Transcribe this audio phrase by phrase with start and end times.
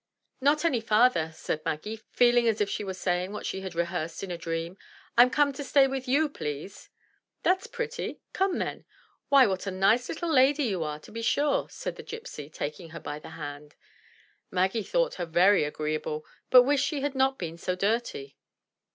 [0.41, 4.23] "Not any farther," said Maggie, feeling as if she were saying what she had rehearsed
[4.23, 4.75] in a dream."
[5.19, 6.89] Fm come to stay with you, please."
[7.43, 8.85] "That's pretty; come then.
[9.29, 12.89] Why, what a nice little lady you are to be sure!" said the gypsy, taking
[12.89, 13.75] her by the hand.
[14.49, 18.37] Maggie thought her very agreeable, but wished she had not been so dirty.